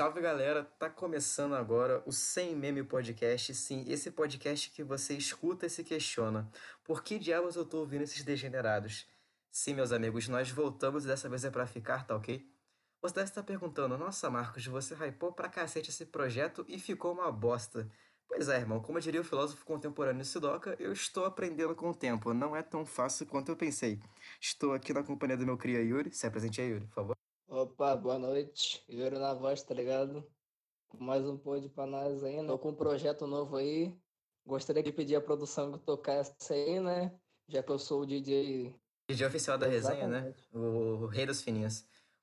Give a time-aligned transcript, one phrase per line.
[0.00, 3.52] Salve galera, tá começando agora o Sem Meme Podcast.
[3.52, 6.50] Sim, esse podcast que você escuta e se questiona:
[6.82, 9.06] por que diabos eu tô ouvindo esses degenerados?
[9.50, 12.42] Sim, meus amigos, nós voltamos e dessa vez é pra ficar, tá ok?
[13.02, 17.30] Você deve estar perguntando: nossa, Marcos, você hypou pra cacete esse projeto e ficou uma
[17.30, 17.86] bosta.
[18.26, 22.32] Pois é, irmão, como diria o filósofo contemporâneo Sidoca, eu estou aprendendo com o tempo.
[22.32, 24.00] Não é tão fácil quanto eu pensei.
[24.40, 26.10] Estou aqui na companhia do meu cria Yuri.
[26.10, 27.19] Se apresente aí, Yuri, por favor.
[27.50, 28.80] Opa, boa noite.
[28.88, 30.24] Yuri na voz, tá ligado?
[30.96, 32.46] Mais um pod pra nós aí.
[32.46, 33.92] Tô com um projeto novo aí.
[34.46, 37.12] Gostaria de pedir a produção que tocasse aí, né?
[37.48, 38.72] Já que eu sou o DJ.
[39.08, 40.32] DJ oficial da resenha, né?
[40.52, 41.80] O, rei dos fininhos.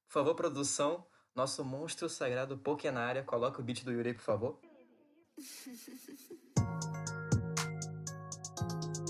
[0.08, 1.06] Por favor, produção,
[1.36, 3.22] nosso monstro sagrado Poké na área.
[3.22, 4.58] Coloca o beat do Yuri, por favor.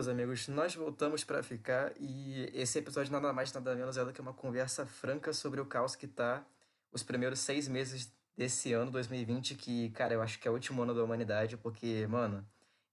[0.00, 4.14] meus amigos, nós voltamos para ficar e esse episódio nada mais nada menos é do
[4.14, 6.42] que uma conversa franca sobre o caos que tá
[6.90, 10.80] os primeiros seis meses desse ano 2020 que, cara, eu acho que é o último
[10.80, 12.42] ano da humanidade porque, mano,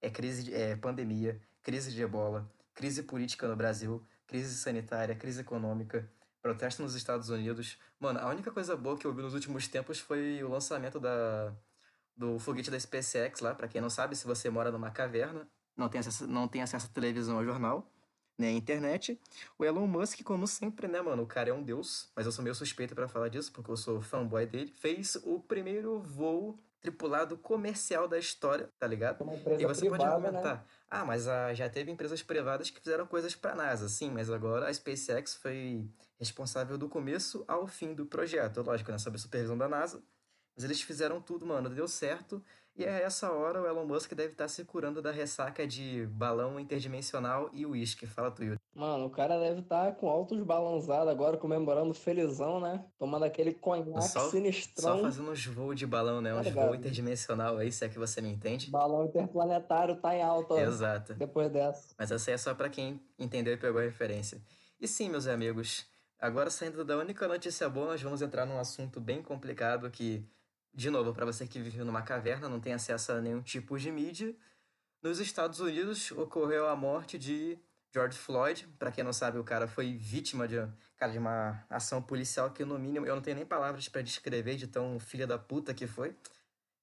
[0.02, 5.40] é crise, de, é pandemia, crise de ebola, crise política no Brasil, crise sanitária, crise
[5.40, 6.06] econômica,
[6.42, 7.78] protesto nos Estados Unidos.
[7.98, 11.56] Mano, a única coisa boa que eu vi nos últimos tempos foi o lançamento da
[12.14, 15.48] do foguete da SpaceX lá, para quem não sabe, se você mora numa caverna,
[15.78, 17.90] não tem acesso, não tem acesso à televisão ou jornal,
[18.36, 19.18] nem à internet.
[19.58, 21.22] O Elon Musk, como sempre, né, mano?
[21.22, 23.76] O cara é um deus, mas eu sou meio suspeito para falar disso, porque eu
[23.76, 24.72] sou fanboy dele.
[24.72, 29.24] Fez o primeiro voo tripulado comercial da história, tá ligado?
[29.58, 30.64] E você privada, pode argumentar, né?
[30.88, 34.68] ah, mas ah, já teve empresas privadas que fizeram coisas pra NASA, sim, mas agora
[34.68, 38.62] a SpaceX foi responsável do começo ao fim do projeto.
[38.62, 40.02] Lógico, né, sob a supervisão da NASA.
[40.54, 42.42] Mas eles fizeram tudo, mano, deu certo.
[42.78, 46.60] E a essa hora o Elon Musk deve estar se curando da ressaca de balão
[46.60, 48.06] interdimensional e uísque.
[48.06, 48.60] Fala tu, Yuri.
[48.72, 52.84] Mano, o cara deve estar com altos balançados agora, comemorando felizão, né?
[52.96, 54.96] Tomando aquele conhaque Só, sinistrão.
[54.98, 56.30] só fazendo uns voos de balão, né?
[56.32, 58.70] Tá Uns voos interdimensional aí, se é que você me entende.
[58.70, 61.14] Balão interplanetário tá em alta Exato.
[61.14, 61.92] depois dessa.
[61.98, 64.40] Mas essa aí é só pra quem entendeu e pegou a referência.
[64.80, 65.84] E sim, meus amigos,
[66.20, 70.24] agora saindo da única notícia boa, nós vamos entrar num assunto bem complicado que,
[70.78, 73.90] de novo, pra você que vive numa caverna, não tem acesso a nenhum tipo de
[73.90, 74.32] mídia,
[75.02, 77.58] nos Estados Unidos ocorreu a morte de
[77.92, 78.64] George Floyd.
[78.78, 80.54] Pra quem não sabe, o cara foi vítima de,
[80.96, 84.54] cara, de uma ação policial que, no mínimo, eu não tenho nem palavras pra descrever
[84.54, 86.14] de tão filha da puta que foi.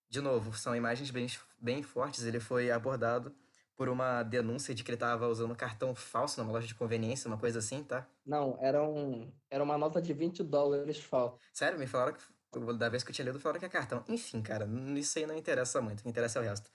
[0.09, 1.27] De novo, são imagens bem,
[1.57, 2.25] bem fortes.
[2.25, 3.33] Ele foi abordado
[3.77, 7.37] por uma denúncia de que ele estava usando cartão falso numa loja de conveniência, uma
[7.37, 8.05] coisa assim, tá?
[8.25, 11.37] Não, era, um, era uma nota de 20 dólares falso.
[11.53, 12.34] Sério, me falaram que.
[12.77, 14.03] Da vez que eu tinha lido, falaram que é cartão.
[14.07, 14.67] Enfim, cara,
[14.97, 16.69] isso aí não interessa muito, o que interessa é o resto.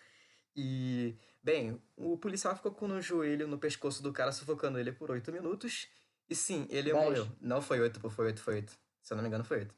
[0.55, 5.11] E, bem, o policial ficou com o joelho no pescoço do cara, sufocando ele por
[5.11, 5.89] oito minutos.
[6.29, 7.05] E sim, ele Dez.
[7.05, 7.29] morreu.
[7.41, 8.73] Não foi oito, foi oito, foi oito.
[9.03, 9.75] Se eu não me engano, foi oito.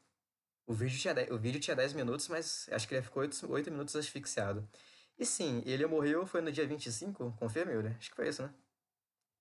[0.65, 3.51] O vídeo tinha 10, o vídeo tinha 10 minutos, mas acho que ele ficou 8,
[3.51, 4.67] oito minutos asfixiado.
[5.17, 7.89] E sim, ele morreu, foi no dia 25, confirma, Yuri?
[7.89, 8.53] Acho que foi isso, né?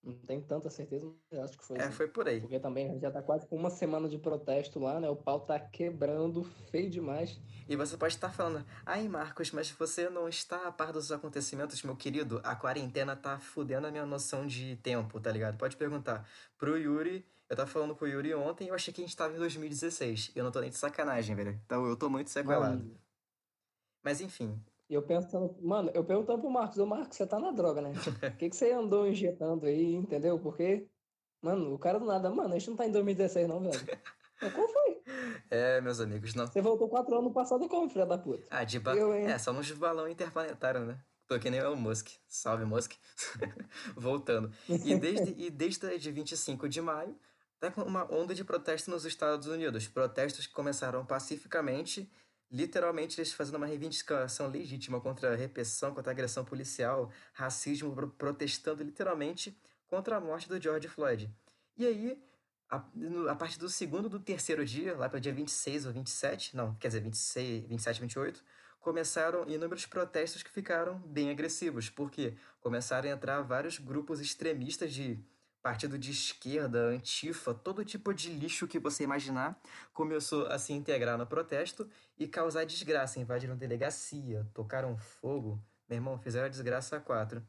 [0.03, 2.41] Não tenho tanta certeza, mas acho que foi É, foi por aí.
[2.41, 5.09] Porque também já tá quase com uma semana de protesto lá, né?
[5.09, 7.39] O pau tá quebrando feio demais.
[7.69, 11.81] E você pode estar falando, ai Marcos, mas você não está a par dos acontecimentos,
[11.85, 12.41] meu querido?
[12.43, 15.57] A quarentena tá fudendo a minha noção de tempo, tá ligado?
[15.57, 17.25] Pode perguntar pro Yuri.
[17.49, 19.39] Eu tava falando com o Yuri ontem e eu achei que a gente tava em
[19.39, 20.33] 2016.
[20.35, 21.61] Eu não tô nem de sacanagem, velho.
[21.65, 22.99] Então eu tô muito sequelado.
[24.03, 24.61] Mas enfim,
[24.93, 27.95] E eu pensando, mano, eu perguntando pro Marcos, ô Marcos, você tá na droga, né?
[28.35, 30.39] O que que você andou injetando aí, entendeu?
[30.39, 30.87] Porque,
[31.41, 33.73] mano, o cara do nada, mano, a gente não tá em 2016 não, velho.
[34.55, 35.03] Qual foi?
[35.51, 36.47] é, meus amigos, não.
[36.47, 38.47] Você voltou quatro anos no passado como, filha da puta?
[38.51, 38.95] Ah, de ba...
[38.95, 39.29] Eu, hein?
[39.29, 41.01] É, só nos balão interplanetário, né?
[41.27, 42.11] Tô que nem o Musk.
[42.29, 42.93] Salve, Musk.
[43.97, 44.53] Voltando.
[44.69, 47.17] E desde, e desde de 25 de maio,
[47.59, 49.89] tá com uma onda de protesto nos Estados Unidos.
[49.89, 52.13] Protestos que começaram pacificamente,
[52.53, 58.11] literalmente eles fazendo uma reivindicação legítima contra a repressão, contra a agressão policial, racismo, pro-
[58.11, 59.57] protestando literalmente
[59.89, 61.31] contra a morte do George Floyd.
[61.77, 62.23] E aí,
[62.69, 62.85] a,
[63.31, 66.75] a partir do segundo do terceiro dia, lá para o dia 26 ou 27, não,
[66.75, 68.45] quer dizer, 26, 27, 28,
[68.81, 75.19] começaram inúmeros protestos que ficaram bem agressivos, porque começaram a entrar vários grupos extremistas de
[75.63, 79.59] partido de esquerda, antifa, todo tipo de lixo que você imaginar,
[79.93, 81.89] começou a se integrar no protesto
[82.19, 87.43] e causar desgraça, invadiram delegacia, tocaram fogo, meu irmão, fizeram a desgraça a quatro.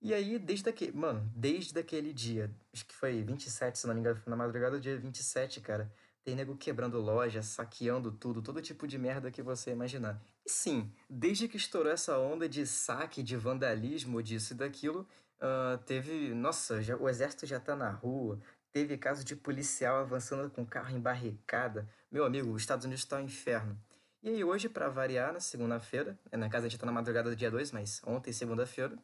[0.00, 0.92] E aí, desde aquele.
[0.92, 4.76] Mano, desde aquele dia, acho que foi 27, se não me engano, foi na madrugada
[4.76, 5.92] do dia 27, cara.
[6.22, 10.22] tem nego quebrando loja, saqueando tudo, todo tipo de merda que você imaginar.
[10.46, 15.06] E sim, desde que estourou essa onda de saque, de vandalismo, disso e daquilo,
[15.40, 16.34] uh, teve.
[16.34, 18.40] Nossa, já, o exército já tá na rua,
[18.72, 21.88] teve caso de policial avançando com carro em barricada.
[22.10, 23.78] Meu amigo, os Estados Unidos tá um inferno.
[24.22, 27.30] E aí, hoje, para variar, na segunda-feira, é, na casa a gente tá na madrugada
[27.30, 28.98] do dia 2, mas ontem, segunda-feira,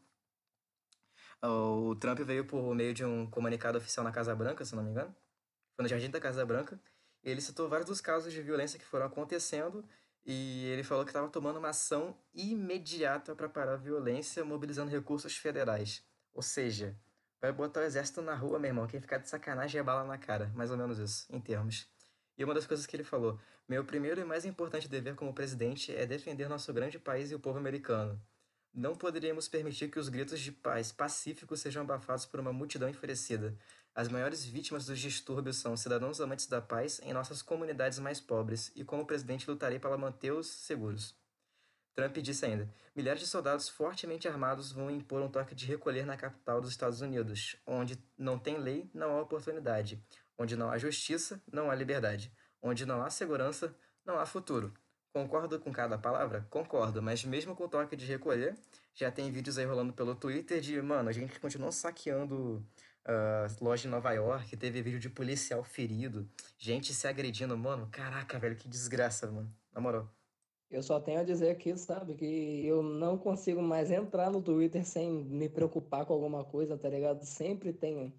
[1.43, 4.91] o Trump veio por meio de um comunicado oficial na Casa Branca, se não me
[4.91, 5.15] engano.
[5.77, 6.81] Foi no Jardim da Casa Branca
[7.25, 9.85] ele citou vários dos casos de violência que foram acontecendo
[10.25, 15.37] e ele falou que estava tomando uma ação imediata para parar a violência, mobilizando recursos
[15.37, 16.05] federais.
[16.35, 16.95] Ou seja,
[17.41, 18.87] vai botar o exército na rua, meu irmão.
[18.87, 20.51] Quem ficar de sacanagem é bala na cara.
[20.55, 21.89] Mais ou menos isso, em termos.
[22.37, 23.39] E uma das coisas que ele falou:
[23.69, 27.41] Meu primeiro e mais importante dever como presidente é defender nosso grande país e o
[27.41, 28.21] povo americano.
[28.77, 33.57] Não poderíamos permitir que os gritos de paz pacíficos sejam abafados por uma multidão enfurecida.
[33.95, 38.73] As maiores vítimas dos distúrbios são cidadãos amantes da paz em nossas comunidades mais pobres,
[38.75, 41.15] e como presidente lutarei para mantê-los seguros.
[41.95, 46.17] Trump disse ainda: milhares de soldados fortemente armados vão impor um toque de recolher na
[46.17, 50.03] capital dos Estados Unidos, onde não tem lei, não há oportunidade,
[50.37, 53.75] onde não há justiça, não há liberdade, onde não há segurança,
[54.05, 54.75] não há futuro.
[55.13, 56.45] Concordo com cada palavra?
[56.51, 58.59] Concordo, mas mesmo com o toque de recolher,
[58.93, 62.67] já tem vídeos aí rolando pelo Twitter de, mano, a gente continua saqueando
[63.07, 68.41] uh, loja em Nova York, teve vídeo de policial ferido, gente se agredindo, mano, caraca,
[68.41, 70.13] velho, que desgraça, mano, na moral.
[70.75, 74.85] Eu só tenho a dizer aqui, sabe, que eu não consigo mais entrar no Twitter
[74.85, 77.25] sem me preocupar com alguma coisa, tá ligado?
[77.25, 78.13] Sempre tem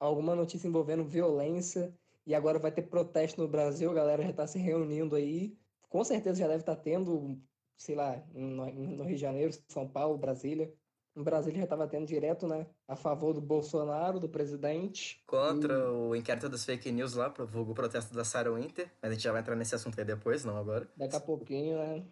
[0.00, 1.94] alguma notícia envolvendo violência,
[2.26, 5.56] e agora vai ter protesto no Brasil, a galera já tá se reunindo aí.
[5.88, 7.38] Com certeza já deve estar tá tendo,
[7.76, 10.72] sei lá, no, no Rio de Janeiro, São Paulo, Brasília
[11.18, 12.64] no Brasil já estava tendo direto, né?
[12.86, 15.20] A favor do Bolsonaro, do presidente.
[15.26, 15.88] Contra e...
[15.88, 18.88] o inquérito das fake news lá, o protesto da Sarah Winter.
[19.02, 20.88] Mas a gente já vai entrar nesse assunto aí depois, não agora.
[20.96, 22.06] Daqui a pouquinho, né?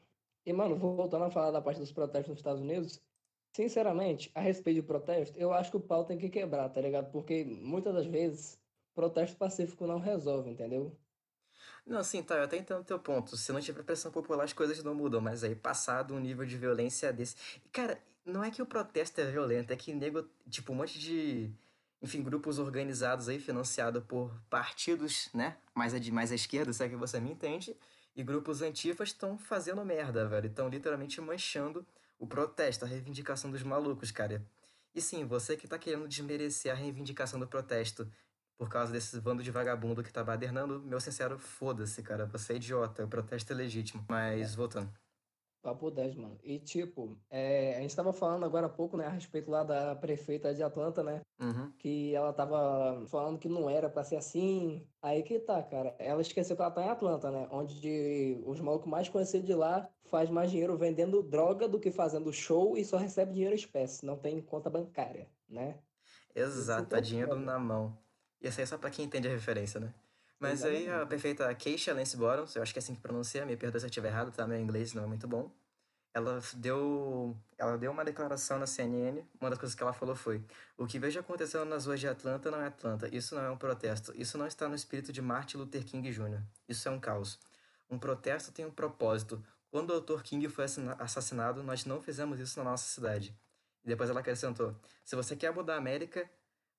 [0.44, 3.00] E, mano, voltando a falar da parte dos protestos nos Estados Unidos,
[3.53, 7.12] sinceramente, a respeito de protesto, eu acho que o pau tem que quebrar, tá ligado?
[7.12, 8.61] Porque muitas das vezes,
[8.93, 10.97] protesto pacífico não resolve, entendeu?
[11.87, 13.37] Não, sim, tá, eu até entendo o teu ponto.
[13.37, 16.56] Se não tiver pressão popular, as coisas não mudam, mas aí passado um nível de
[16.56, 17.37] violência desse.
[17.70, 21.50] Cara, não é que o protesto é violento, é que nego, tipo, um monte de,
[22.02, 26.88] enfim, grupos organizados aí, financiados por partidos, né, mais a, mais à esquerda, se é
[26.88, 27.76] que você me entende,
[28.17, 30.46] e grupos antifas estão fazendo merda, velho.
[30.46, 31.87] Estão literalmente manchando
[32.19, 34.44] o protesto, a reivindicação dos malucos, cara.
[34.94, 38.11] E sim, você que tá querendo desmerecer a reivindicação do protesto
[38.56, 42.25] por causa desse bando de vagabundo que tá badernando, meu sincero, foda-se, cara.
[42.26, 44.02] Você é idiota, o protesto é legítimo.
[44.08, 44.90] Mas, voltando.
[45.67, 46.39] Papo 10, mano.
[46.45, 49.97] E, tipo, é, a gente tava falando agora há pouco, né, a respeito lá da
[49.97, 51.23] prefeita de Atlanta, né?
[51.41, 51.73] Uhum.
[51.77, 54.87] Que ela tava falando que não era pra ser assim.
[55.03, 55.97] Aí que tá, cara.
[55.99, 57.49] Ela esqueceu que ela tá em Atlanta, né?
[57.51, 62.33] Onde os malucos mais conhecidos de lá faz mais dinheiro vendendo droga do que fazendo
[62.33, 64.07] show e só recebe dinheiro em espécie.
[64.07, 65.81] Não tem conta bancária, né?
[66.33, 67.99] Exato, tá dinheiro na mão.
[68.41, 69.93] E isso aí é só pra quem entende a referência, né?
[70.38, 73.56] Mas aí a perfeita Keisha Lance Bottoms, eu acho que é assim que pronuncia, me
[73.56, 74.47] perdoa se eu estiver errado, tá?
[74.47, 75.50] Meu inglês não é muito bom.
[76.12, 80.43] Ela deu, ela deu uma declaração na CNN, uma das coisas que ela falou foi:
[80.77, 83.56] O que vejo acontecendo nas ruas de Atlanta não é Atlanta, isso não é um
[83.56, 87.39] protesto, isso não está no espírito de Martin Luther King Jr., isso é um caos.
[87.89, 89.43] Um protesto tem um propósito.
[89.71, 90.23] Quando o Dr.
[90.23, 90.65] King foi
[90.99, 93.37] assassinado, nós não fizemos isso na nossa cidade.
[93.84, 96.29] E depois ela acrescentou: Se você quer mudar a América,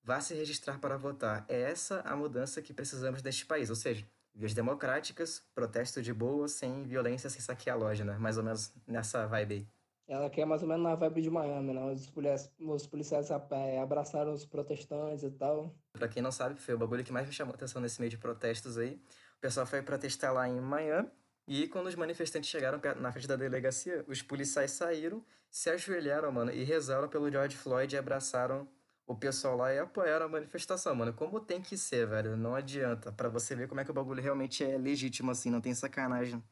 [0.08, 1.44] vá se registrar para votar.
[1.48, 6.48] É essa a mudança que precisamos neste país, ou seja, vias democráticas, protesto de boa,
[6.48, 8.16] sem violência, sem saquear a loja, né?
[8.16, 9.66] Mais ou menos nessa vibe aí.
[10.08, 11.92] Ela quer mais ou menos na vibe de Miami, né?
[11.92, 15.76] Os policiais, os policiais é, abraçaram os protestantes e tal.
[15.92, 18.08] Pra quem não sabe, foi o bagulho que mais me chamou a atenção nesse meio
[18.10, 18.94] de protestos aí.
[19.36, 21.10] O pessoal foi protestar lá em Miami.
[21.46, 26.50] E quando os manifestantes chegaram na frente da delegacia, os policiais saíram, se ajoelharam, mano,
[26.50, 28.66] e rezaram pelo George Floyd e abraçaram
[29.08, 31.14] o pessoal lá e apoiaram a manifestação, mano.
[31.14, 32.36] Como tem que ser, velho.
[32.36, 33.10] Não adianta.
[33.10, 35.50] para você ver como é que o bagulho realmente é legítimo, assim.
[35.50, 36.44] Não tem sacanagem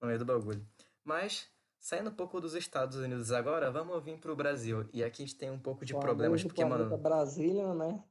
[0.00, 0.64] no meio do bagulho.
[1.02, 1.48] Mas,
[1.80, 4.86] saindo um pouco dos Estados Unidos agora, vamos vir pro Brasil.
[4.92, 6.98] E aqui a gente tem um pouco de o problemas, porque, planeta mano.
[6.98, 8.04] Brasília, né?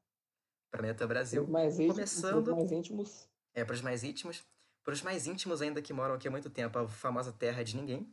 [0.71, 1.47] Planeta Brasil.
[1.47, 2.55] Mais íntimos, Começando.
[2.55, 3.29] mais íntimos.
[3.53, 4.43] É, pros mais íntimos.
[4.83, 8.11] Pros mais íntimos ainda que moram aqui há muito tempo, a famosa terra de ninguém.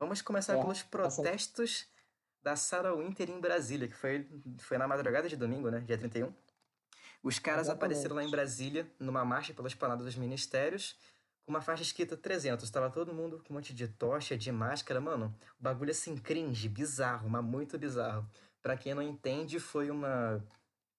[0.00, 1.86] Vamos começar é, pelos protestos
[2.42, 4.26] da Sarah Winter em Brasília, que foi,
[4.58, 5.80] foi na madrugada de domingo, né?
[5.80, 6.32] Dia 31.
[7.22, 7.84] Os caras Exatamente.
[7.84, 10.96] apareceram lá em Brasília, numa marcha pela esplanada dos ministérios,
[11.44, 12.68] com uma faixa escrita 300.
[12.68, 15.00] Tava todo mundo com um monte de tocha, de máscara.
[15.00, 18.28] Mano, o bagulho assim, cringe, bizarro, mas muito bizarro.
[18.60, 20.44] Pra quem não entende, foi uma...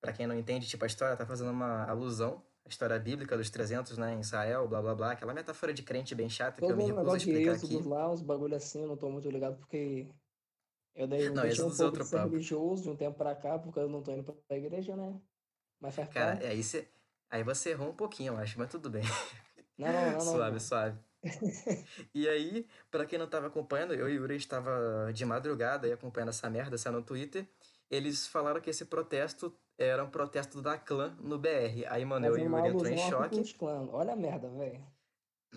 [0.02, 3.50] Pra quem não entende, tipo, a história tá fazendo uma alusão a história bíblica dos
[3.50, 6.78] 300, né, em Israel, blá blá blá, aquela metáfora de crente bem chata que eu
[6.78, 7.82] me recuso a explicar aqui.
[7.84, 10.08] lá, uns bagulho assim, eu não tô muito ligado porque
[10.96, 12.30] eu dei, Não, deixei um é pouco de outro ser papo.
[12.30, 15.20] religioso de um tempo pra cá, porque eu não tô indo pra igreja, né?
[15.80, 16.46] Mas faz Cara, parte.
[16.46, 16.88] é, aí você,
[17.30, 19.04] aí você errou um pouquinho, eu acho, mas tudo bem.
[19.78, 20.60] Não, não, não, Suave, não.
[20.60, 21.00] suave.
[22.14, 25.26] E aí, pra quem não tava acompanhando, eu e o Yuri, a gente tava de
[25.26, 27.48] madrugada aí acompanhando essa merda, saiu no Twitter.
[27.90, 31.86] Eles falaram que esse protesto era um protesto da clã no BR.
[31.88, 33.56] Aí, mano, eu e o Yuri entrou em choque.
[33.92, 34.93] Olha a merda, velho.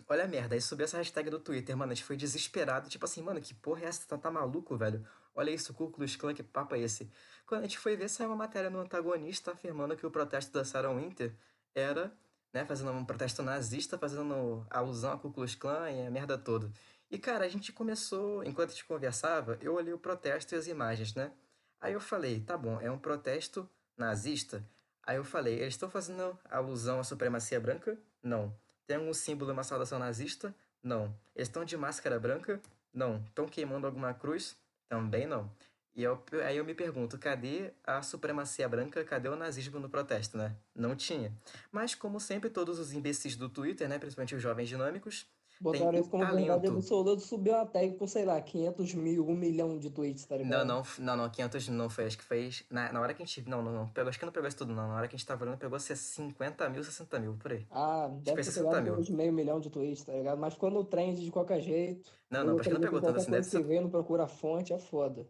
[0.09, 3.05] Olha a merda, aí subiu essa hashtag do Twitter, mano, a gente foi desesperado, tipo
[3.05, 4.07] assim, mano, que porra é essa?
[4.07, 5.07] Tá, tá maluco, velho?
[5.35, 7.11] Olha isso, Klux Klan, que papo é esse?
[7.47, 10.65] Quando a gente foi ver, saiu uma matéria no antagonista afirmando que o protesto da
[10.65, 11.35] Sarah Winter
[11.75, 12.13] era,
[12.53, 16.71] né, fazendo um protesto nazista, fazendo alusão a Klux Klan e a merda toda.
[17.11, 20.67] E, cara, a gente começou, enquanto a gente conversava, eu olhei o protesto e as
[20.67, 21.33] imagens, né?
[21.81, 24.65] Aí eu falei, tá bom, é um protesto nazista?
[25.03, 27.97] Aí eu falei, eles estão fazendo alusão à supremacia branca?
[28.23, 28.53] Não.
[28.87, 30.55] Tem algum símbolo, uma saudação nazista?
[30.83, 31.15] Não.
[31.35, 32.61] Eles estão de máscara branca?
[32.95, 33.23] Não.
[33.27, 34.57] Estão queimando alguma cruz?
[34.89, 35.51] Também não.
[35.95, 39.03] E eu, aí eu me pergunto, cadê a supremacia branca?
[39.03, 40.55] Cadê o nazismo no protesto, né?
[40.75, 41.33] Não tinha.
[41.73, 45.27] Mas, como sempre, todos os imbecis do Twitter, né, principalmente os jovens dinâmicos,
[45.61, 49.35] Botaram isso o como verdade absoluta, subiu a tag com, sei lá, 500 mil, 1
[49.35, 50.67] milhão de tweets, tá Não, ligado?
[50.67, 52.65] não, não, não, 500 não foi, acho que fez.
[52.71, 53.49] Na, na hora que a gente.
[53.49, 54.89] Não, não, não, pegou, acho que não pegou isso tudo, não.
[54.89, 57.67] Na hora que a gente tava olhando, pegou 50 mil, 60 mil, por aí.
[57.71, 58.95] Ah, deve foi ter 60 pegado mil.
[59.01, 60.39] uns meio milhão de tweets, tá ligado?
[60.39, 62.11] Mas ficou no trend de qualquer jeito.
[62.31, 63.63] Não, não, acho que não pegou tanto assim, deve ser.
[63.63, 65.27] vê, não procura a fonte, é foda.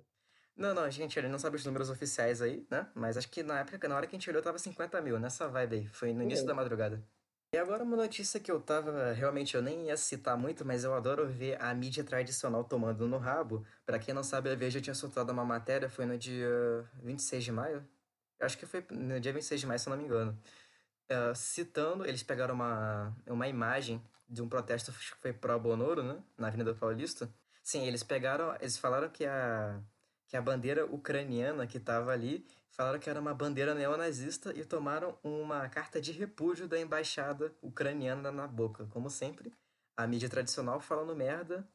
[0.56, 2.88] Não, não, gente, ele não sabe os números oficiais aí, né?
[2.94, 5.46] Mas acho que na época, na hora que a gente olhou, tava 50 mil, nessa
[5.48, 5.86] vibe aí.
[5.88, 6.56] Foi no início da aí.
[6.56, 7.02] madrugada.
[7.56, 10.92] E agora uma notícia que eu tava, realmente eu nem ia citar muito, mas eu
[10.92, 13.64] adoro ver a mídia tradicional tomando no rabo.
[13.86, 16.46] Pra quem não sabe, a Veja tinha soltado uma matéria, foi no dia
[17.02, 17.82] 26 de maio?
[18.38, 20.38] Acho que foi no dia 26 de maio, se eu não me engano.
[21.08, 26.22] Eh, citando, eles pegaram uma, uma imagem de um protesto que foi pró Bonoro, né?
[26.36, 27.26] Na Avenida Paulista.
[27.62, 29.80] Sim, eles pegaram, eles falaram que a,
[30.28, 35.18] que a bandeira ucraniana que estava ali, falaram que era uma bandeira neonazista e tomaram
[35.22, 38.86] uma carta de repúdio da embaixada ucraniana na boca.
[38.90, 39.52] Como sempre,
[39.96, 41.66] a mídia tradicional falando merda.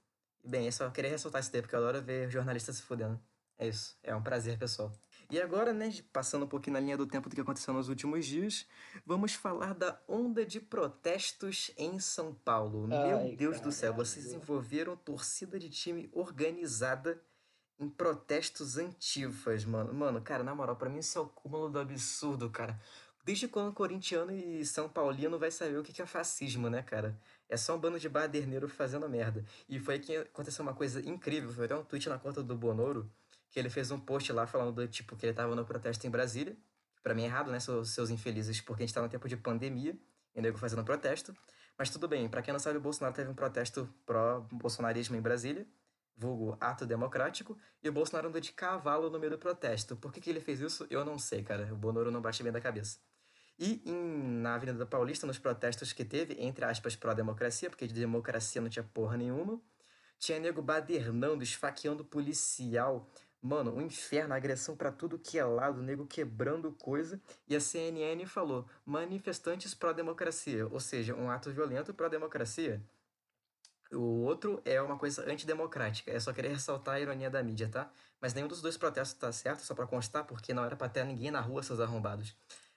[0.44, 3.20] Bem, eu só queria ressaltar isso daí, porque eu adoro ver jornalistas se fudendo.
[3.58, 4.92] É isso, é um prazer, pessoal.
[5.30, 8.26] E agora, né, passando um pouquinho na linha do tempo do que aconteceu nos últimos
[8.26, 8.68] dias,
[9.06, 12.88] vamos falar da onda de protestos em São Paulo.
[12.88, 17.22] Meu Ai, Deus do céu, vocês envolveram torcida de time organizada
[17.82, 19.92] em protestos antifas, mano.
[19.94, 22.80] Mano, cara, na moral, pra mim isso é o cúmulo do absurdo, cara.
[23.26, 27.20] Desde quando corintiano e São Paulino vai saber o que é fascismo, né, cara?
[27.50, 29.44] É só um bando de baderneiro fazendo merda.
[29.68, 31.52] E foi que aconteceu uma coisa incrível.
[31.52, 33.12] Foi até um tweet na conta do Bonoro,
[33.50, 36.10] que ele fez um post lá falando do tipo que ele tava no protesto em
[36.10, 36.56] Brasília.
[37.04, 39.98] Pra mim é errado, né, seus, infelizes, porque a gente tá no tempo de pandemia
[40.36, 41.36] e nego fazendo protesto.
[41.78, 45.66] Mas tudo bem, pra quem não sabe, o Bolsonaro teve um protesto pró-bolsonarismo em Brasília,
[46.16, 49.96] vulgo ato democrático, e o Bolsonaro andou de cavalo no meio do protesto.
[49.96, 50.86] Por que, que ele fez isso?
[50.90, 51.72] Eu não sei, cara.
[51.74, 53.00] O Bonoro não bate bem da cabeça.
[53.58, 58.62] E em- na Avenida Paulista, nos protestos que teve, entre aspas, pró-democracia, porque de democracia
[58.62, 59.62] não tinha porra nenhuma,
[60.18, 63.08] tinha nego badernando, esfaqueando policial.
[63.42, 67.20] Mano, um inferno, agressão pra tudo que é lado, nego quebrando coisa.
[67.48, 72.82] E a CNN falou: manifestantes pró-democracia, ou seja, um ato violento pró-democracia.
[73.94, 76.12] O outro é uma coisa antidemocrática.
[76.12, 77.92] É só querer ressaltar a ironia da mídia, tá?
[78.22, 81.04] Mas nenhum dos dois protestos tá certo, só pra constar, porque não era pra ter
[81.04, 82.36] ninguém na rua, seus arrombados.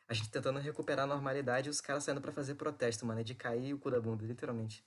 [0.09, 3.21] A gente tentando recuperar a normalidade e os caras saindo pra fazer protesto, mano.
[3.21, 4.85] É de cair o cu da bunda, literalmente.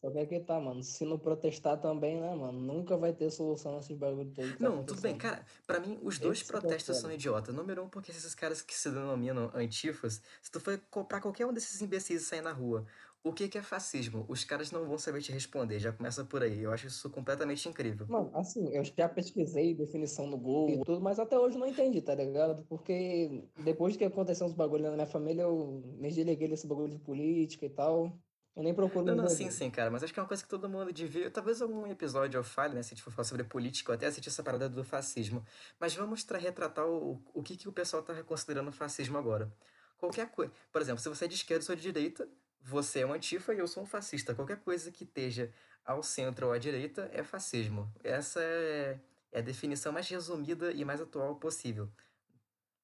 [0.00, 0.82] Só que aqui tá, mano.
[0.82, 2.58] Se não protestar também, né, mano?
[2.58, 5.44] Nunca vai ter solução nesses bagulho todo que tá Não, tudo bem, cara.
[5.66, 7.52] Pra mim, os dois Esse que é protestos são idiota.
[7.52, 11.52] Número um, porque esses caras que se denominam antifas, se tu for comprar qualquer um
[11.52, 12.86] desses imbecis e sair na rua,
[13.22, 14.24] o que que é fascismo?
[14.28, 15.78] Os caras não vão saber te responder.
[15.78, 16.60] Já começa por aí.
[16.60, 18.06] Eu acho isso completamente incrível.
[18.06, 21.66] Mano, assim, eu já pesquisei definição no Google e tudo, mas até hoje eu não
[21.68, 22.64] entendi, tá ligado?
[22.66, 26.98] Porque depois que aconteceu uns bagulho na minha família, eu me desliguei desse bagulho de
[26.98, 28.18] política e tal.
[28.56, 30.48] Eu nem procuro Não, não, sim, sim, cara, mas acho que é uma coisa que
[30.48, 31.30] todo mundo devia.
[31.30, 32.82] Talvez algum episódio eu fale, né?
[32.82, 35.44] Se a gente for falar sobre política, eu até assisti essa parada do fascismo.
[35.78, 39.52] Mas vamos tra- retratar o, o que, que o pessoal tá considerando fascismo agora.
[39.98, 40.52] Qualquer coisa.
[40.72, 42.28] Por exemplo, se você é de esquerda sou de direita,
[42.60, 44.34] você é um antifa e eu sou um fascista.
[44.34, 45.52] Qualquer coisa que esteja
[45.84, 47.90] ao centro ou à direita é fascismo.
[48.04, 49.00] Essa é,
[49.32, 51.88] é a definição mais resumida e mais atual possível.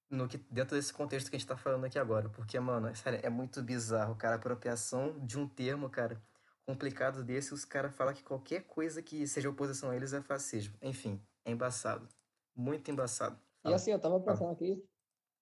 [0.08, 2.28] No que, dentro desse contexto que a gente tá falando aqui agora.
[2.28, 4.34] Porque, mano, sério, é muito bizarro, cara.
[4.34, 6.22] A apropriação de um termo, cara,
[6.64, 10.76] complicado desse, os caras falam que qualquer coisa que seja oposição a eles é fascismo.
[10.80, 12.08] Enfim, é embaçado.
[12.54, 13.38] Muito embaçado.
[13.64, 14.82] E assim, eu tava pensando aqui,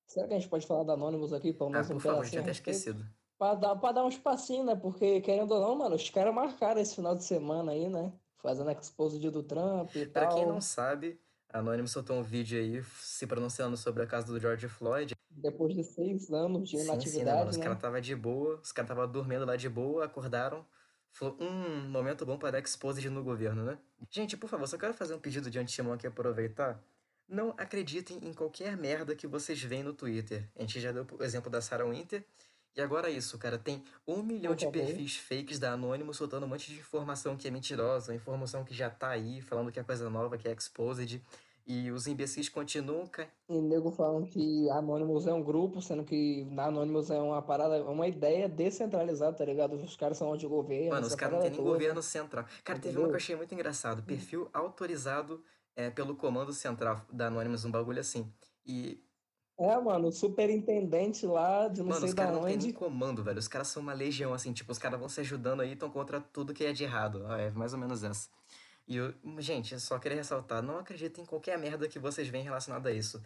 [0.06, 2.26] será que a gente pode falar da Anonymous aqui, pelo Ah, menos um por favor,
[2.26, 3.06] tinha até esquecido.
[3.38, 4.76] Pra dar, pra dar um espacinho, né?
[4.76, 8.12] Porque, querendo ou não, mano, os caras marcaram esse final de semana aí, né?
[8.40, 10.34] Fazendo exposed do Trump e Pra tal.
[10.34, 14.38] quem não sabe, a Anonymous soltou um vídeo aí se pronunciando sobre a casa do
[14.40, 15.14] George Floyd.
[15.30, 17.50] Depois de seis anos de Sim, sim, né, mano?
[17.50, 17.64] inatividade, Os né?
[17.64, 20.66] caras tava de boa, os caras tava dormindo lá de boa, acordaram.
[21.12, 23.78] Falou, hum, momento bom para dar exposed no governo, né?
[24.10, 26.82] Gente, por favor, só quero fazer um pedido de antemão aqui aproveitar.
[27.28, 30.50] Não acreditem em qualquer merda que vocês veem no Twitter.
[30.56, 32.26] A gente já deu o exemplo da Sarah Winter.
[32.76, 36.72] E agora isso, cara, tem um milhão de perfis fakes da Anonymous soltando um monte
[36.72, 40.36] de informação que é mentirosa, informação que já tá aí, falando que é coisa nova,
[40.36, 41.22] que é exposed.
[41.66, 46.44] E os imbecis continuam ca- E nego falando que Anonymous é um grupo, sendo que
[46.50, 49.74] na Anonymous é uma parada, uma ideia descentralizada, tá ligado?
[49.76, 51.70] Os caras são anti-governo, Mano, essa os caras não tem nem toda.
[51.70, 52.44] governo central.
[52.62, 53.16] Cara, teve uma que eu Entendeu?
[53.16, 54.02] achei muito engraçado.
[54.02, 55.42] Perfil autorizado
[55.74, 58.30] é, pelo comando central da Anonymous, um bagulho assim.
[58.66, 59.00] E,
[59.58, 62.70] É, mano, o superintendente lá de não mano, sei os da caras não tem nem
[62.70, 62.72] onde.
[62.72, 63.38] comando, velho.
[63.38, 66.20] Os caras são uma legião, assim, tipo, os caras vão se ajudando aí, estão contra
[66.20, 67.24] tudo que é de errado.
[67.28, 68.28] Ah, É mais ou menos essa.
[68.86, 72.44] E, eu, gente, eu só queria ressaltar, não acreditem em qualquer merda que vocês veem
[72.44, 73.22] relacionada a isso.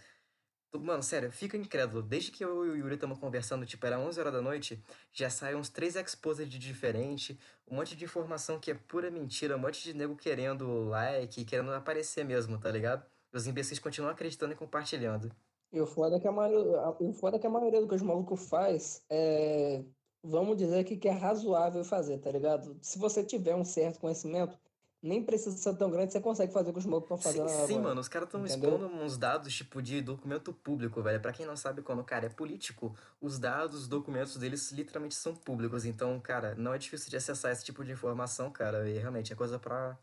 [0.73, 2.03] Mano, sério, fica incrédulo.
[2.03, 4.83] Desde que eu e o Yuri estamos conversando, tipo, era 11 horas da noite,
[5.13, 9.59] já saem uns três exposed diferentes, um monte de informação que é pura mentira, um
[9.61, 13.05] monte de nego querendo like, querendo aparecer mesmo, tá ligado?
[13.33, 15.35] Os imbecis continuam acreditando e compartilhando.
[15.73, 17.95] E o foda é que a maioria, o foda é que a maioria do que
[17.95, 19.85] os malucos faz é,
[20.23, 22.77] vamos dizer que, que é razoável fazer, tá ligado?
[22.81, 24.59] Se você tiver um certo conhecimento,
[25.03, 27.67] nem precisa ser tão grande, você consegue fazer o que os malucos estão Sim, fazendo
[27.67, 27.89] sim, agora.
[27.89, 31.21] mano, os caras estão expondo uns dados, tipo, de documento público, velho.
[31.21, 35.15] Pra quem não sabe, quando o cara é político, os dados, os documentos deles literalmente
[35.15, 35.85] são públicos.
[35.85, 38.89] Então, cara, não é difícil de acessar esse tipo de informação, cara.
[38.89, 39.97] E realmente é coisa pra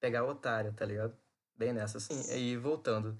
[0.00, 1.14] pegar otário, tá ligado?
[1.54, 2.34] Bem nessa, assim.
[2.34, 3.18] E voltando.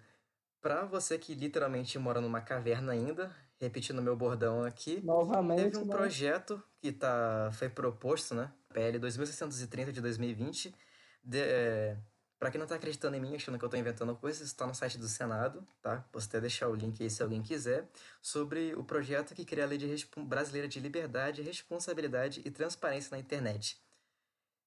[0.60, 5.86] Pra você que literalmente mora numa caverna ainda, repetindo meu bordão aqui, Novamente, Teve um
[5.86, 5.94] né?
[5.94, 8.52] projeto que tá, foi proposto, né?
[8.72, 10.74] PL 2630 de 2020.
[11.22, 11.96] De, é,
[12.38, 14.74] para quem não tá acreditando em mim, achando que eu tô inventando coisas, está no
[14.74, 16.04] site do Senado, tá?
[16.10, 17.86] Posso até deixar o link aí se alguém quiser,
[18.22, 23.18] sobre o projeto que cria a Lei de Brasileira de Liberdade, Responsabilidade e Transparência na
[23.18, 23.78] Internet.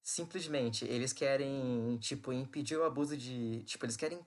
[0.02, 3.62] Simplesmente, eles querem, tipo, impedir o abuso de.
[3.64, 4.20] Tipo, eles querem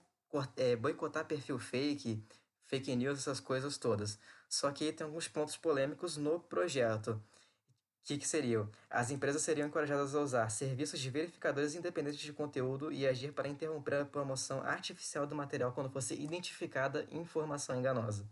[0.80, 2.22] boicotar perfil fake,
[2.66, 4.18] fake news, essas coisas todas.
[4.48, 7.10] Só que tem alguns pontos polêmicos no projeto.
[7.10, 7.20] O
[8.08, 8.70] que, que seriam?
[8.88, 13.48] As empresas seriam encorajadas a usar serviços de verificadores independentes de conteúdo e agir para
[13.48, 18.26] interromper a promoção artificial do material quando fosse identificada informação enganosa.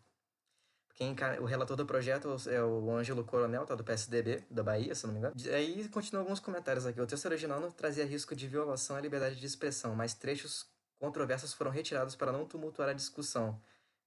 [0.95, 5.07] Quem, o relator do projeto é o Ângelo Coronel, tá, do PSDB, da Bahia, se
[5.07, 5.35] não me engano.
[5.53, 6.99] Aí continua alguns comentários aqui.
[6.99, 10.67] O texto original não trazia risco de violação à liberdade de expressão, mas trechos
[10.99, 13.61] controversos foram retirados para não tumultuar a discussão.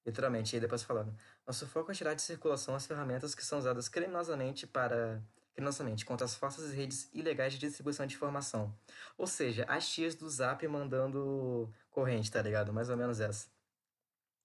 [0.05, 1.13] Literalmente, e aí depois falando.
[1.45, 5.21] Nosso foco é tirar de circulação as ferramentas que são usadas criminosamente para
[5.53, 8.73] criminosamente contra as falsas redes ilegais de distribuição de informação.
[9.17, 12.71] Ou seja, as tias do Zap mandando corrente, tá ligado?
[12.71, 13.47] Mais ou menos essa.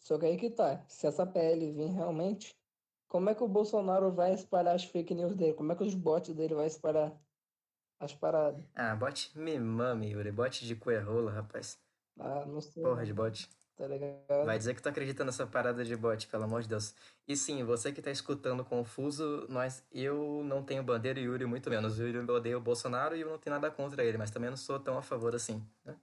[0.01, 0.85] Só que aí que tá.
[0.89, 2.55] Se essa PL vir realmente,
[3.07, 5.55] como é que o Bolsonaro vai espalhar as fake news dele?
[5.55, 7.17] Como é que os bots dele vai espalhar
[8.01, 8.65] as paradas?
[8.75, 10.33] Ah, bot me mame, Yuri.
[10.33, 11.79] Bot de coerrola, rapaz.
[12.19, 13.49] Ah, não sei, Porra de bot.
[13.77, 14.45] tá ligado?
[14.47, 16.95] Vai dizer que tu acredita nessa parada de bot, pelo amor de Deus.
[17.27, 21.69] E sim, você que tá escutando confuso, nós, eu não tenho bandeira e Yuri muito
[21.69, 21.99] menos.
[21.99, 24.57] O Yuri odeia o Bolsonaro e eu não tenho nada contra ele, mas também não
[24.57, 25.97] sou tão a favor assim, né?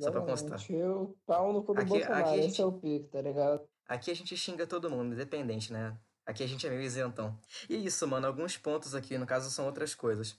[0.00, 0.58] Só pra constar.
[0.70, 3.20] Eu pau no cu do Aqui- Bolsonaro, aqui a esse gente- é o pique, tá
[3.20, 3.60] ligado?
[3.86, 5.98] Aqui a gente xinga todo mundo, independente, né?
[6.24, 7.38] Aqui a gente é meio isentão.
[7.68, 10.38] E isso, mano, alguns pontos aqui, no caso, são outras coisas.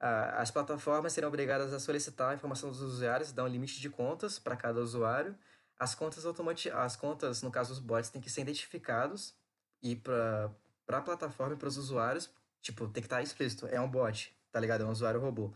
[0.00, 3.90] Ah, as plataformas serão obrigadas a solicitar a informação dos usuários, dar um limite de
[3.90, 5.36] contas para cada usuário.
[5.78, 9.34] As contas automati as contas, no caso os bots, têm que ser identificados
[9.82, 10.50] e para
[10.88, 12.30] a plataforma e para os usuários,
[12.62, 14.82] tipo, tem que estar explícito, é um bot, tá ligado?
[14.82, 15.52] É um usuário robô.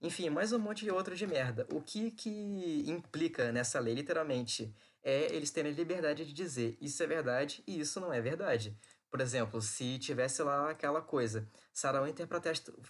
[0.00, 1.66] Enfim, mais um monte de outro de merda.
[1.72, 7.06] O que que implica nessa lei, literalmente, é eles terem liberdade de dizer isso é
[7.06, 8.76] verdade e isso não é verdade.
[9.10, 12.28] Por exemplo, se tivesse lá aquela coisa, Sarah Winter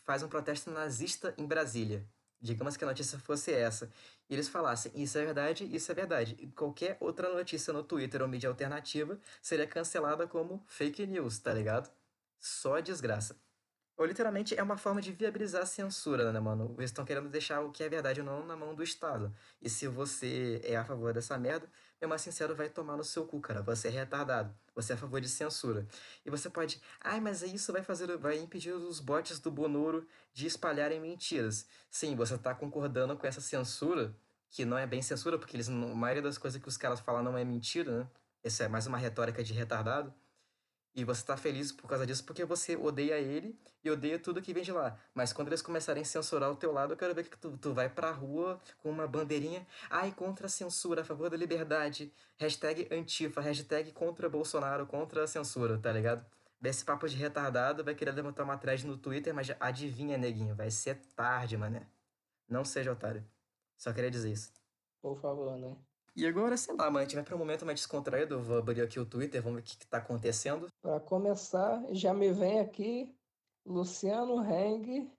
[0.04, 2.06] faz um protesto nazista em Brasília.
[2.42, 3.90] Digamos que a notícia fosse essa.
[4.28, 6.36] E eles falassem, isso é verdade, isso é verdade.
[6.38, 11.52] E qualquer outra notícia no Twitter ou mídia alternativa seria cancelada como fake news, tá
[11.52, 11.90] ligado?
[12.38, 13.36] Só desgraça.
[13.96, 16.74] Ou literalmente é uma forma de viabilizar a censura, né, mano?
[16.78, 19.34] Eles estão querendo deixar o que é verdade ou não na mão do Estado.
[19.60, 23.26] E se você é a favor dessa merda, meu mais sincero, vai tomar no seu
[23.26, 23.60] cu, cara.
[23.62, 24.54] Você é retardado.
[24.74, 25.86] Você é a favor de censura.
[26.24, 26.80] E você pode.
[27.00, 28.16] Ai, mas isso vai fazer.
[28.16, 31.66] Vai impedir os bots do Bonoro de espalharem mentiras.
[31.90, 34.14] Sim, você tá concordando com essa censura,
[34.50, 37.22] que não é bem censura, porque eles, a maioria das coisas que os caras falam
[37.22, 38.08] não é mentira, né?
[38.42, 40.14] Isso é mais uma retórica de retardado.
[40.94, 44.52] E você tá feliz por causa disso porque você odeia ele e odeia tudo que
[44.52, 44.98] vem de lá.
[45.14, 47.72] Mas quando eles começarem a censurar o teu lado, eu quero ver que tu, tu
[47.72, 49.64] vai pra rua com uma bandeirinha.
[49.88, 52.12] Ai, contra a censura, a favor da liberdade.
[52.38, 56.26] Hashtag antifa, hashtag contra Bolsonaro, contra a censura, tá ligado?
[56.60, 60.70] Desse papo de retardado, vai querer levantar uma thread no Twitter, mas adivinha, neguinho, vai
[60.70, 61.86] ser tarde, mané.
[62.48, 63.24] Não seja otário.
[63.78, 64.52] Só queria dizer isso.
[65.00, 65.76] Por favor, né?
[66.20, 68.34] E agora, sei lá, mano, a gente vai pra um momento mais descontraído.
[68.34, 70.66] Eu vou abrir aqui o Twitter, vamos ver o que, que tá acontecendo.
[70.82, 73.16] Para começar, já me vem aqui
[73.64, 75.10] Luciano Heng,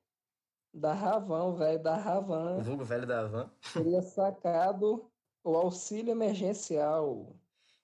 [0.71, 2.57] da Ravan, velho da Ravan.
[2.57, 3.51] O vulgo velho da Havan.
[3.73, 5.09] Teria sacado
[5.43, 7.35] o auxílio emergencial.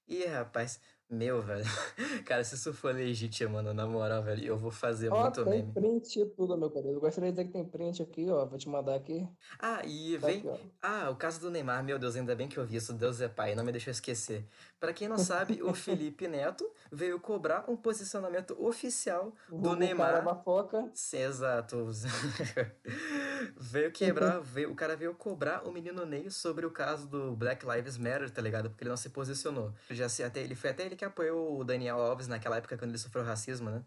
[0.08, 1.64] Ih, rapaz, meu, velho.
[2.26, 5.62] Cara, se isso for legítimo, mano, na moral, velho, eu vou fazer Ó, muito tem
[5.62, 5.74] meme.
[5.74, 7.00] print e tudo, meu querido.
[7.00, 8.46] Gostaria de dizer que tem print aqui, ó.
[8.46, 9.28] Vou te mandar aqui.
[9.60, 10.40] Ah, e Tá vem.
[10.40, 10.72] aqui.
[10.82, 12.94] Ah, o caso do Neymar, meu Deus, ainda bem que eu vi isso.
[12.94, 14.46] Deus é pai, não me deixa eu esquecer.
[14.80, 20.24] Pra quem não sabe, o Felipe Neto veio cobrar um posicionamento oficial do cara Neymar.
[20.26, 20.90] da foca.
[20.94, 21.88] Sim, Exato.
[23.58, 27.66] veio quebrar, veio, o cara veio cobrar o menino Ney sobre o caso do Black
[27.66, 28.70] Lives Matter, tá ligado?
[28.70, 29.74] Porque ele não se posicionou.
[29.90, 32.92] Já se, até, ele foi até ele que apoiou o Daniel Alves naquela época quando
[32.92, 33.84] ele sofreu racismo, né?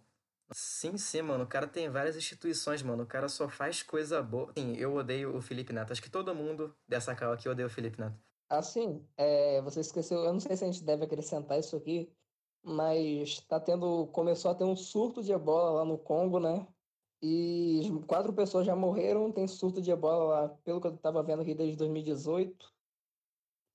[0.52, 1.44] Sim, sim, mano.
[1.44, 3.04] O cara tem várias instituições, mano.
[3.04, 4.52] O cara só faz coisa boa.
[4.58, 5.92] Sim, eu odeio o Felipe Neto.
[5.92, 8.18] Acho que todo mundo dessa cal aqui odeia o Felipe Neto.
[8.48, 12.12] Assim, é, você esqueceu, eu não sei se a gente deve acrescentar isso aqui,
[12.64, 16.66] mas tá tendo, começou a ter um surto de ebola lá no Congo, né?
[17.22, 21.42] E quatro pessoas já morreram, tem surto de ebola lá, pelo que eu tava vendo
[21.42, 22.72] aqui desde 2018,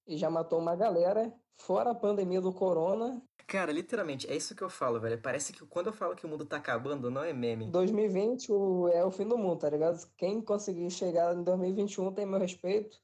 [0.07, 3.21] e já matou uma galera, fora a pandemia do corona.
[3.47, 5.21] Cara, literalmente, é isso que eu falo, velho.
[5.21, 7.69] Parece que quando eu falo que o mundo tá acabando, não é meme.
[7.69, 10.03] 2020 o- é o fim do mundo, tá ligado?
[10.17, 12.97] Quem conseguir chegar em 2021 tem meu respeito.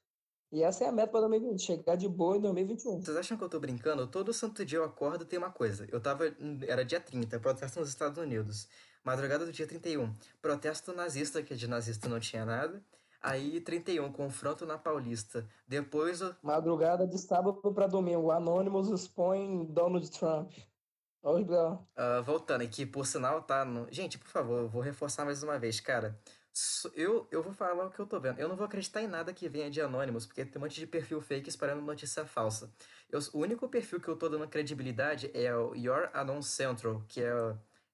[0.51, 2.99] E essa é a meta para 2020, chegar de boa em 2021.
[3.01, 4.05] Vocês acham que eu tô brincando?
[4.07, 5.87] Todo santo dia eu acordo e tem uma coisa.
[5.89, 6.25] Eu tava.
[6.67, 8.67] Era dia 30, protesto nos Estados Unidos.
[9.03, 12.83] Madrugada do dia 31, protesto nazista, que de nazista não tinha nada.
[13.21, 15.47] Aí 31, confronto na Paulista.
[15.67, 20.51] Depois o- Madrugada de sábado para domingo, Anonymous expõe Donald Trump.
[21.23, 23.63] Olha, Ah, voltando aqui, por sinal, tá?
[23.63, 26.19] no- Gente, por favor, vou reforçar mais uma vez, cara.
[26.95, 28.39] Eu, eu vou falar o que eu tô vendo.
[28.39, 30.87] Eu não vou acreditar em nada que venha de Anonymous, porque tem um monte de
[30.87, 32.71] perfil fake espalhando notícia falsa.
[33.09, 37.21] Eu- o único perfil que eu tô dando credibilidade é o Your Anon Central, que
[37.21, 37.31] é,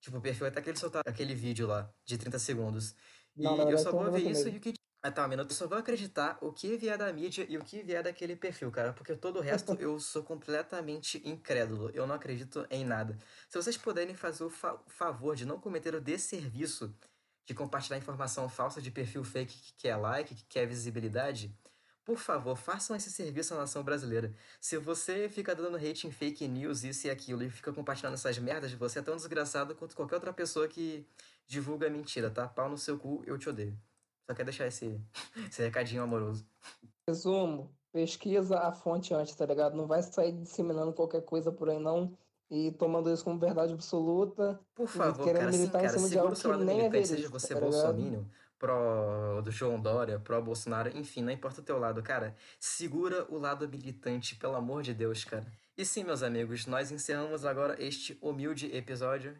[0.08, 2.96] tipo, o perfil até que ele soltar aquele vídeo lá, de 30 segundos.
[3.36, 4.74] E Não, eu só um vou ver isso e o que.
[5.04, 5.52] Ah, tá, minuto.
[5.52, 8.72] Eu só vou acreditar o que vier da mídia e o que vier daquele perfil,
[8.72, 8.93] cara.
[8.93, 11.91] Porque todo o resto eu sou completamente incrédulo.
[11.93, 13.17] Eu não acredito em nada.
[13.48, 16.93] Se vocês puderem fazer o fa- favor de não cometer o desserviço
[17.46, 21.56] de compartilhar informação falsa de perfil fake que quer like, que quer visibilidade,
[22.08, 24.34] por favor, façam esse serviço à nação brasileira.
[24.62, 28.39] Se você fica dando hate em fake news, isso e aquilo, e fica compartilhando essas
[28.39, 31.06] merdas, você é tão desgraçado quanto qualquer outra pessoa que
[31.46, 32.48] divulga mentira, tá?
[32.48, 33.78] Pau no seu cu, eu te odeio.
[34.26, 35.02] Só quer deixar esse,
[35.52, 36.48] esse recadinho amoroso.
[37.06, 39.76] resumo, pesquisa a fonte antes, tá ligado?
[39.76, 42.17] Não vai sair disseminando qualquer coisa por aí, não.
[42.50, 44.58] E tomando isso como verdade absoluta.
[44.74, 47.28] Por favor, querendo cara, sim, militar em cara, cima de algo que nem é seja
[47.28, 47.60] você tá
[48.60, 53.38] pró do João Dória, pró Bolsonaro, enfim, não importa o teu lado, cara, segura o
[53.38, 55.46] lado militante, pelo amor de Deus, cara.
[55.78, 59.38] E sim, meus amigos, nós encerramos agora este humilde episódio.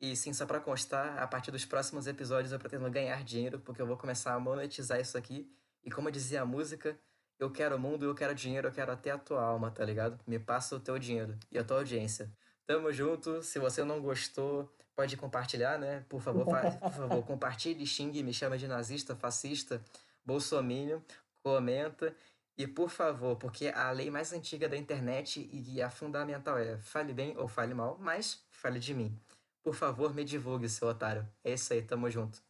[0.00, 3.80] E sim, só pra constar, a partir dos próximos episódios eu pretendo ganhar dinheiro, porque
[3.80, 5.50] eu vou começar a monetizar isso aqui.
[5.82, 6.98] E como dizia a música,
[7.38, 10.18] eu quero o mundo, eu quero dinheiro, eu quero até a tua alma, tá ligado?
[10.26, 12.30] Me passa o teu dinheiro e a tua audiência.
[12.70, 13.42] Tamo junto.
[13.42, 16.04] Se você não gostou, pode compartilhar, né?
[16.08, 19.82] Por favor, fa- por favor, compartilhe, xingue, me chama de nazista, fascista,
[20.24, 21.00] bolsominion,
[21.42, 22.14] comenta.
[22.56, 27.12] E por favor, porque a lei mais antiga da internet e a fundamental é fale
[27.12, 29.18] bem ou fale mal, mas fale de mim.
[29.64, 31.26] Por favor, me divulgue, seu otário.
[31.42, 32.40] É isso aí, tamo junto.